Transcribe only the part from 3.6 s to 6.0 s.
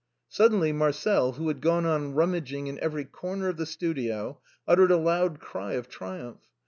studio, uttered a loud cry of